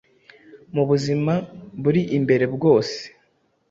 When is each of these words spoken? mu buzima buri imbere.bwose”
mu 0.73 0.83
buzima 0.89 1.33
buri 1.83 2.01
imbere.bwose” 2.17 2.99